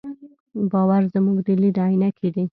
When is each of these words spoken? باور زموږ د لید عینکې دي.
باور 0.71 1.01
زموږ 1.13 1.37
د 1.47 1.49
لید 1.61 1.77
عینکې 1.85 2.29
دي. 2.35 2.45